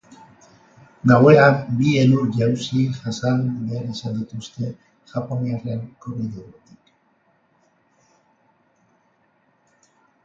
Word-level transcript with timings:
Gauean 1.09 1.57
bi 1.81 1.91
elur-jauzi 2.03 2.85
jasan 2.95 3.43
behar 3.67 3.91
izan 3.95 4.17
dituzte 4.23 4.71
japoniarren 5.13 5.85
korridoretik. 6.07 6.97